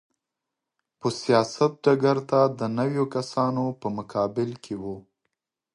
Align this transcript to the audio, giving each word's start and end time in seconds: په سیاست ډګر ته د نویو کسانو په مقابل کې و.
په 0.99 1.07
سیاست 1.21 1.71
ډګر 1.83 2.17
ته 2.29 2.39
د 2.59 2.61
نویو 2.77 3.05
کسانو 3.15 3.65
په 3.81 3.87
مقابل 3.97 4.49
کې 4.63 4.75
و. 4.81 4.83